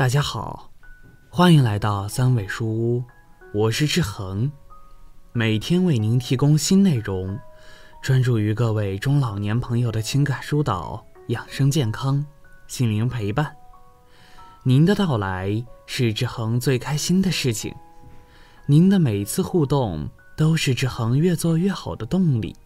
[0.00, 0.70] 大家好，
[1.28, 3.04] 欢迎来到三味书屋，
[3.52, 4.50] 我是志恒，
[5.34, 7.38] 每天为您提供新内容，
[8.00, 12.24] 专注于各位中老年朋友的情感疏导、养生健康、
[12.66, 13.54] 心灵陪伴。
[14.62, 17.74] 您的到来是志恒最开心的事情，
[18.64, 22.56] 您的每次互动都是志恒越做越好的动力。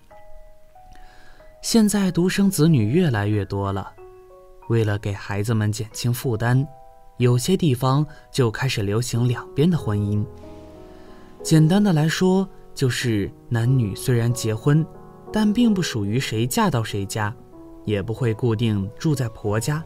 [1.63, 3.93] 现在独生子女越来越多了，
[4.69, 6.65] 为了给孩子们减轻负担。
[7.17, 10.25] 有些地方就开始流行两边的婚姻。
[11.43, 14.85] 简单的来说，就是男女虽然结婚，
[15.33, 17.35] 但并不属于谁嫁到谁家，
[17.85, 19.85] 也不会固定住在婆家。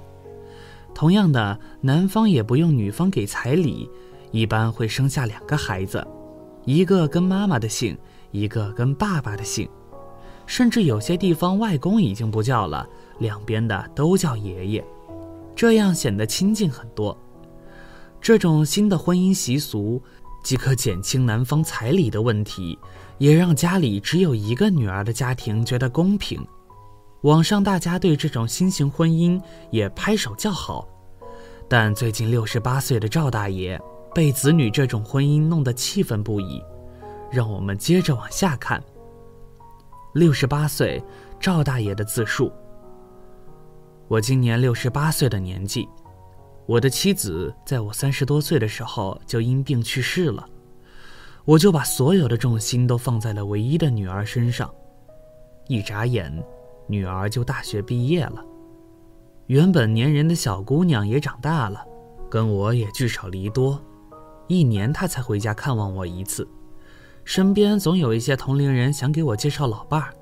[0.94, 3.90] 同样的，男方也不用女方给彩礼，
[4.30, 6.06] 一般会生下两个孩子，
[6.64, 7.96] 一个跟妈妈的姓，
[8.30, 9.68] 一个跟爸爸的姓，
[10.46, 14.84] 甚至有些地方外公已经不叫了，两边的都叫爷爷。
[15.58, 17.18] 这样显得亲近很多。
[18.20, 20.00] 这种新的婚姻习俗，
[20.44, 22.78] 既可减轻男方彩礼的问题，
[23.18, 26.46] 也让家里只有一个女儿的家庭觉得公平。
[27.22, 29.42] 网上大家对这种新型婚姻
[29.72, 30.86] 也拍手叫好。
[31.68, 33.76] 但最近六十八岁的赵大爷
[34.14, 36.62] 被子女这种婚姻弄得气愤不已。
[37.32, 38.80] 让我们接着往下看。
[40.14, 41.02] 六十八岁，
[41.40, 42.52] 赵大爷的自述。
[44.08, 45.86] 我今年六十八岁的年纪，
[46.64, 50.48] 我的妻子在我三十多岁的时候就因病去世了，
[51.44, 54.74] 我就把所有的重心都放在了唯一的女儿身上。
[55.66, 56.32] 一眨眼，
[56.86, 58.42] 女儿就大学毕业了，
[59.46, 61.84] 原本粘人的小姑娘也长大了，
[62.30, 63.78] 跟我也聚少离多，
[64.46, 66.48] 一年她才回家看望我一次。
[67.24, 70.14] 身边总有一些同龄人想给我介绍老伴儿，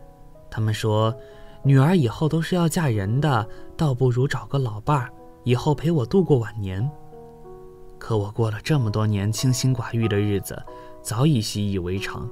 [0.50, 1.16] 他们说。
[1.62, 5.10] 女儿以后都是要嫁人的，倒不如找个老伴儿，
[5.44, 6.88] 以后陪我度过晚年。
[7.98, 10.62] 可我过了这么多年清心寡欲的日子，
[11.02, 12.28] 早已习以为常。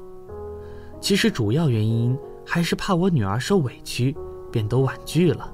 [1.01, 4.17] 其实主要原因还是怕我女儿受委屈，
[4.53, 5.51] 便都婉拒了。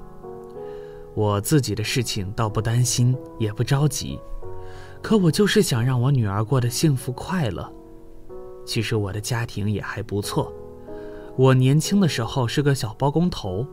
[1.14, 4.20] 我自己的事情倒不担心，也不着急，
[5.02, 7.72] 可我就是想让我女儿过得幸福快乐。
[8.66, 10.52] 其实我的家庭也还不错。
[11.40, 13.66] 我年轻的时候是个小包工头，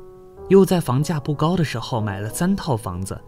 [0.47, 3.19] 又在房价不高的时候买了三套房子，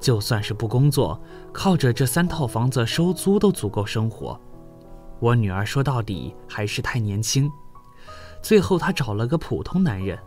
[0.00, 1.20] 就算是不工作，
[1.52, 4.40] 靠着这三套房子收租都足够生活。
[5.20, 7.52] 我女儿说到底还是太年轻，
[8.40, 10.18] 最后她找了个普通男人。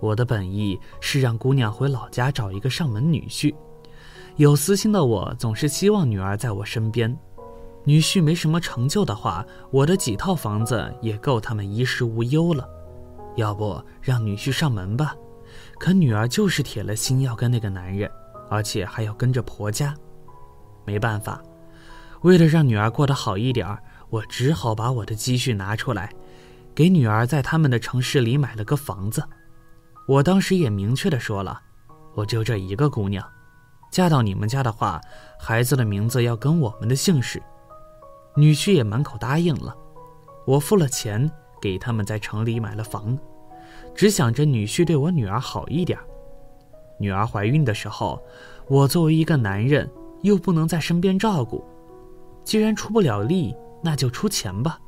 [0.00, 3.54] 我的本意是让姑娘回老家找一个上门女婿，
[4.34, 7.16] 有私心的我总是希望女儿在我身边。
[7.84, 12.68] 女婿没什么成就的话，我的几套房子也够他们衣食无忧了。
[13.36, 15.14] 要不让女婿上门吧？
[15.78, 18.10] 可女儿就是铁了心要跟那个男人，
[18.48, 19.94] 而且还要跟着婆家。
[20.84, 21.42] 没办法，
[22.22, 23.76] 为了让女儿过得好一点
[24.08, 26.10] 我只好把我的积蓄拿出来，
[26.74, 29.22] 给女儿在他们的城市里买了个房子。
[30.06, 31.60] 我当时也明确的说了，
[32.14, 33.26] 我就这一个姑娘，
[33.90, 35.00] 嫁到你们家的话，
[35.38, 37.42] 孩子的名字要跟我们的姓氏。
[38.36, 39.76] 女婿也满口答应了，
[40.46, 41.30] 我付了钱
[41.60, 43.16] 给他们在城里买了房，
[43.94, 45.98] 只想着女婿对我女儿好一点。
[46.98, 48.20] 女儿怀孕的时候，
[48.68, 49.88] 我作为一个男人
[50.22, 51.64] 又不能在身边照顾，
[52.44, 54.78] 既然出不了力，那就出钱吧。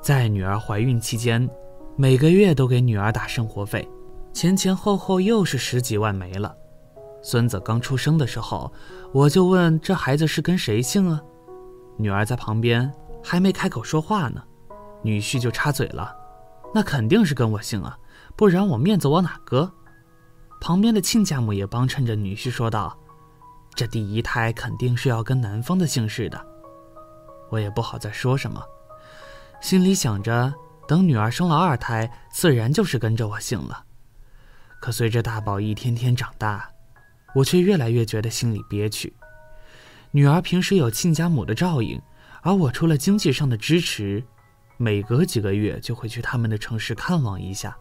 [0.00, 1.48] 在女儿怀孕期间，
[1.96, 3.88] 每个月都给女儿打生活费，
[4.32, 6.54] 前前后后又是十几万没了。
[7.22, 8.70] 孙子刚出生的时候，
[9.12, 11.22] 我就问这孩子是跟谁姓啊？
[11.96, 14.42] 女儿在旁边还没开口说话呢，
[15.02, 16.14] 女婿就插嘴了
[16.74, 17.98] ：“那肯定是跟我姓啊，
[18.36, 19.72] 不然我面子往哪搁？”
[20.60, 22.98] 旁边的亲家母也帮衬着女婿说道
[23.74, 26.46] ：“这第一胎肯定是要跟男方的姓氏的。”
[27.50, 28.62] 我也不好再说什么，
[29.60, 30.52] 心里想着
[30.88, 33.84] 等女儿生了二胎，自然就是跟着我姓了。
[34.80, 36.68] 可随着大宝一天天长大，
[37.34, 39.14] 我却越来越觉得心里憋屈。
[40.16, 42.00] 女儿平时有亲家母的照应，
[42.40, 44.22] 而我除了经济上的支持，
[44.76, 47.76] 每隔几个月就会去他们的城市看望一下。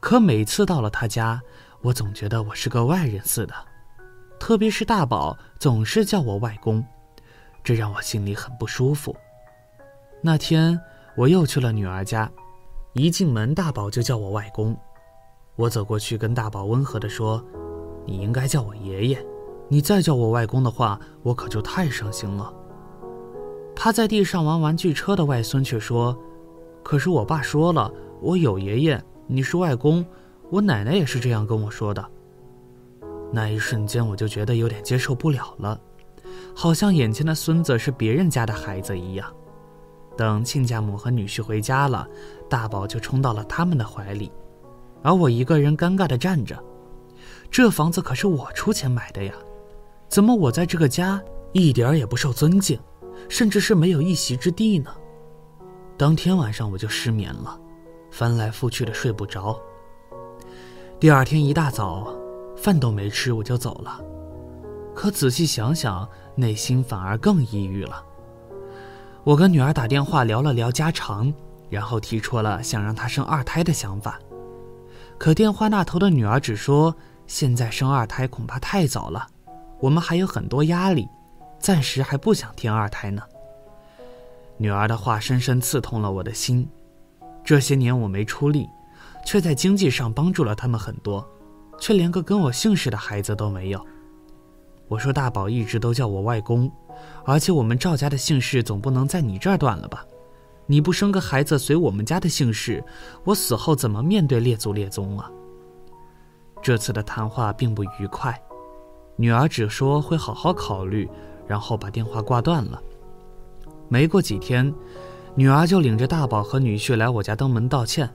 [0.00, 1.38] 可每次到了他家，
[1.82, 3.54] 我总觉得我是个外人似的，
[4.40, 6.82] 特别是大宝总是叫我外公，
[7.62, 9.14] 这让我心里很不舒服。
[10.22, 10.80] 那天
[11.18, 12.32] 我又去了女儿家，
[12.94, 14.74] 一进门大宝就叫我外公，
[15.54, 17.44] 我走过去跟大宝温和地说
[18.08, 19.22] ：“你应该叫我爷爷。”
[19.68, 22.52] 你再叫我外公的话，我可就太伤心了。
[23.74, 26.16] 趴在地上玩玩具车的外孙却说
[26.82, 30.04] ：“可是我爸说了，我有爷爷，你是外公，
[30.50, 32.04] 我奶奶也是这样跟我说的。”
[33.32, 35.78] 那一瞬间，我就觉得有点接受不了了。
[36.54, 39.30] 好像眼前的孙子是别人家的孩子一样。
[40.16, 42.08] 等亲家母和女婿回家了，
[42.48, 44.32] 大宝就冲到了他们的怀里，
[45.02, 46.56] 而我一个人尴尬地站着。
[47.50, 49.34] 这房子可是我出钱买的呀，
[50.08, 51.22] 怎么我在这个家
[51.52, 52.78] 一点也不受尊敬，
[53.28, 54.90] 甚至是没有一席之地呢？
[55.96, 57.58] 当天晚上我就失眠了，
[58.10, 59.58] 翻来覆去的睡不着。
[61.00, 62.14] 第二天一大早，
[62.56, 64.00] 饭都没吃我就走了，
[64.94, 68.02] 可仔细想想，内心反而更抑郁了。
[69.24, 71.32] 我跟女儿打电话聊了聊家常，
[71.68, 74.18] 然后提出了想让她生二胎的想法，
[75.18, 76.94] 可电话那头的女儿只说
[77.26, 79.26] 现在生二胎恐怕太早了，
[79.80, 81.08] 我们还有很多压力，
[81.58, 83.22] 暂时还不想添二胎呢。
[84.56, 86.68] 女儿的话深深刺痛了我的心，
[87.44, 88.68] 这些年我没出力。
[89.24, 91.28] 却在经济上帮助了他们很多，
[91.80, 93.86] 却连个跟我姓氏的孩子都没有。
[94.86, 96.70] 我说大宝一直都叫我外公，
[97.24, 100.06] 而且我们赵家的姓氏总不能在你这儿断了吧？
[100.66, 102.84] 你不生个孩子随我们家的姓氏，
[103.24, 105.28] 我死后怎么面对列祖列宗啊？
[106.62, 108.40] 这次的谈话并不愉快，
[109.16, 111.08] 女儿只说会好好考虑，
[111.46, 112.80] 然后把电话挂断了。
[113.88, 114.72] 没过几天，
[115.34, 118.08] 女儿就领着大宝和女婿来我家登门道歉。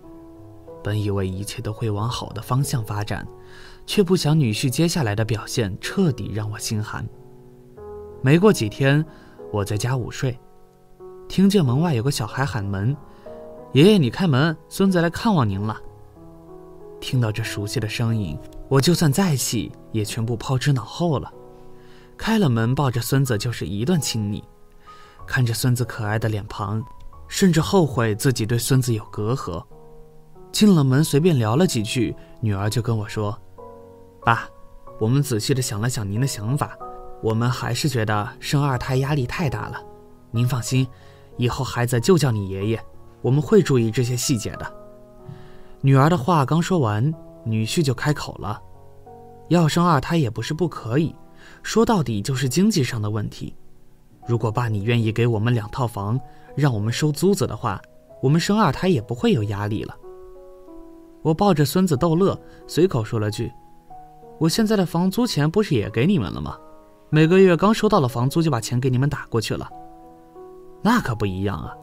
[0.84, 3.28] 本以为一切都会往好的方向发展，
[3.86, 7.08] 却不想女婿接下来的表现彻底让我心寒。
[8.22, 9.06] 没过几天，
[9.52, 10.40] 我在家午睡，
[11.28, 12.96] 听见门外有个小孩喊门
[13.74, 15.80] ：“爷爷，你开门，孙子来看望您了。”
[17.00, 18.38] 听到这熟悉的声音，
[18.72, 21.30] 我就算再气也全部抛之脑后了。
[22.18, 24.42] 开了门，抱着孙子就是一顿亲昵，
[25.28, 26.82] 看着孙子可爱的脸庞，
[27.28, 29.62] 甚至后悔自己对孙子有隔阂。
[30.54, 33.38] 进了门，随便聊了几句，女儿就跟我说
[34.24, 34.48] ：“爸，
[35.02, 36.78] 我们仔细的想了想您的想法，
[37.22, 39.84] 我们还是觉得生二胎压力太大了。
[40.32, 40.88] 您放心，
[41.36, 42.82] 以后孩子就叫你爷爷，
[43.22, 44.74] 我们会注意这些细节的。”
[45.84, 48.62] 女儿的话刚说完，女婿就开口了
[49.50, 51.16] ：“要生二胎也不是不可以，
[51.64, 53.56] 说到底就是经济上的问题。
[54.28, 56.20] 如果爸你愿意给我们两套房，
[56.56, 57.82] 让我们收租子的话，
[58.22, 59.96] 我们生二胎也不会有压力了。”
[61.24, 63.52] 我抱着孙子逗乐，随口说了句
[64.40, 66.58] ：“我现在的房租钱不是也给你们了吗？
[67.10, 69.70] 每个月刚收到了房租就把钱给你们打过去了。
[70.82, 71.76] 那可不一样啊！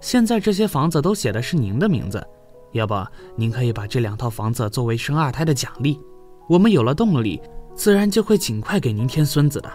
[0.00, 2.24] 现在这些房子都写的是您的名字，
[2.72, 2.94] 要不
[3.36, 6.00] 您可以把这两套房子作为生二胎的奖励。
[6.48, 7.40] 我们有了动力，
[7.74, 9.70] 自然就会尽快给您添孙子的。”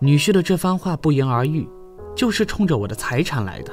[0.00, 1.68] 女婿的这番话不言而喻，
[2.16, 3.72] 就是冲着我的财产来的。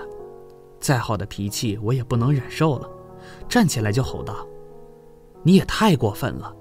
[0.80, 2.90] 再好的脾气我也不能忍受了。
[3.50, 4.46] 站起来就吼道
[5.44, 6.54] ：“你也太过分了！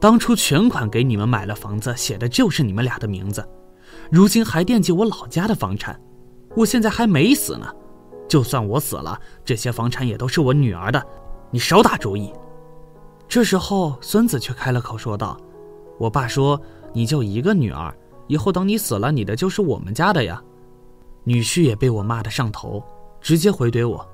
[0.00, 3.46] 当初全款给你们买了房子，写的就是你们俩的名字，
[4.10, 5.98] 如今还惦记我老家的房产。
[6.56, 7.72] 我现在还没死呢，
[8.28, 11.04] 就算我死了，这些房产也都是我女儿的。
[11.50, 12.32] 你少打主意！”
[13.28, 15.36] 这时候，孙子却开了口说道
[15.98, 16.60] ：“我爸说
[16.92, 17.94] 你就一个女儿，
[18.26, 20.42] 以后等你死了，你的就是我们家的呀。”
[21.24, 22.82] 女婿也被我骂得上头，
[23.20, 24.06] 直接回怼我：“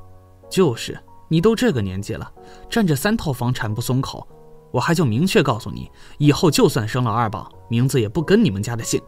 [0.49, 0.99] 就是。”
[1.33, 2.29] 你都这个年纪了，
[2.69, 4.27] 占着三套房产不松口，
[4.73, 9.01] 我还就明确告诉你，以后就算生了二宝，名字也不跟你们家的姓。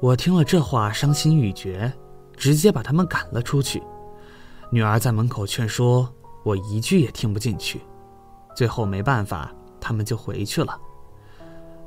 [0.00, 1.92] 我听了这话，伤心欲绝，
[2.38, 3.82] 直接把他们赶了出去。
[4.70, 6.08] 女儿在门口劝说，
[6.44, 7.80] 我一句也听不进去。
[8.54, 10.78] 最后没办法，他们就回去了。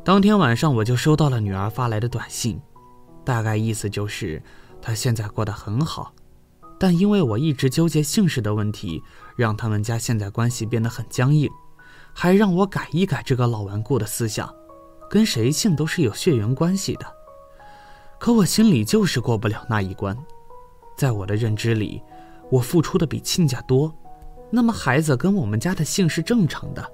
[0.04, 2.60] 当天晚上，我就收到了女儿发来的短信，
[3.24, 4.42] 大概意思就是，
[4.82, 6.14] 她现在过得很好。
[6.80, 9.04] 但因为我一直纠结姓氏的问题，
[9.36, 11.48] 让他们家现在关系变得很僵硬，
[12.14, 14.52] 还让我改一改这个老顽固的思想，
[15.08, 17.06] 跟谁姓都是有血缘关系的。
[18.20, 20.18] 可我心里就是过不了那一关，
[21.02, 22.00] 在我的认知里，
[22.52, 23.92] 我付出的比亲家多，
[24.52, 26.92] 那么孩子跟我们家的姓是正常的。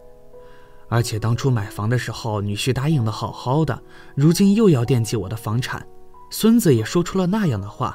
[0.88, 3.78] 而且当初买房的时候，女婿答应的好好的，
[4.16, 5.86] 如今又要惦记我的房产，
[6.32, 7.94] 孙子也说出了那样的话。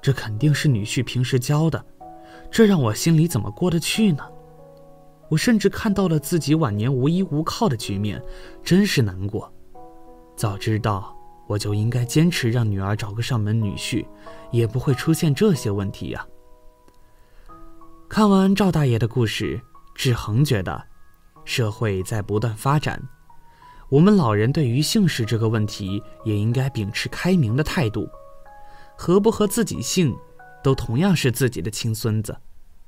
[0.00, 1.84] 这肯定是女婿平时教的，
[2.48, 4.22] 这让我心里怎么过得去呢？
[5.28, 8.22] 我甚至看到了自己晚年无依无靠的局面，
[8.62, 9.52] 真是难过。
[10.36, 11.12] 早知道
[11.46, 14.06] 我就应该坚持让女儿找个上门女婿，
[14.50, 16.26] 也不会出现这些问题呀。
[18.08, 19.60] 看完赵大爷的故事，
[19.94, 20.84] 志恒觉得，
[21.44, 23.02] 社会在不断发展，
[23.88, 28.08] 我们老人对于姓氏这个问题也应该秉持开明的态度。
[28.96, 30.16] 合不合自己姓，
[30.62, 32.36] 都同样是自己的亲孙子，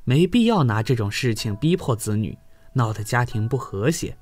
[0.04, 2.38] 没必要拿这种事情逼迫子女，
[2.74, 4.16] 闹得家庭不和谐。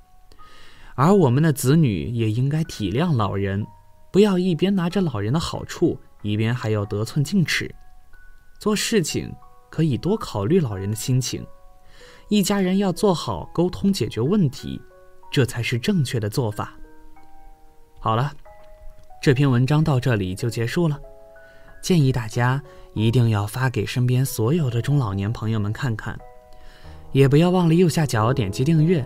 [0.94, 3.66] 而我们的子女也应该体谅老人，
[4.12, 7.74] 不要一边拿着老人的好处，一边还要得寸进尺。
[8.60, 9.34] 做事情
[9.70, 11.44] 可以多考虑老人的心情，
[12.28, 14.80] 一家人要做好沟通解决问题，
[15.30, 16.74] 这才是正确的做法。
[17.98, 18.30] 好了，
[19.22, 21.00] 这篇文章到这里就结束了。
[21.80, 22.62] 建议大家
[22.94, 26.16] 一定要发给身边所有的中老年朋友们看看，
[27.12, 29.04] 也不要忘了右下角点击订阅，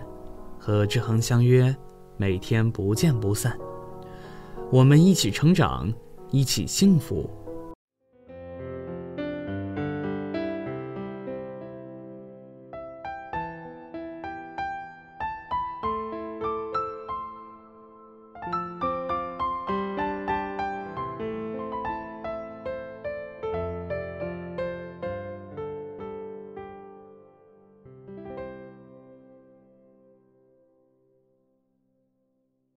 [0.59, 1.75] 和志恒相约，
[2.17, 3.57] 每天不见不散。
[4.69, 5.91] 我们一起成长，
[6.29, 7.29] 一起幸福。